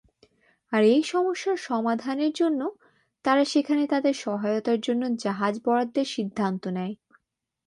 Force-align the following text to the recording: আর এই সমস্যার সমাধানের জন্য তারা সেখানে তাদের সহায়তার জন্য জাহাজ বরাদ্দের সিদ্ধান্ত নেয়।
আর 0.71 0.81
এই 0.83 1.01
সমস্যার 1.03 1.57
সমাধানের 1.61 2.31
জন্য 2.33 2.61
তারা 3.25 3.43
সেখানে 3.45 3.83
তাদের 3.87 4.15
সহায়তার 4.15 4.79
জন্য 4.81 5.03
জাহাজ 5.15 5.53
বরাদ্দের 5.65 6.07
সিদ্ধান্ত 6.07 6.63
নেয়। 6.67 6.93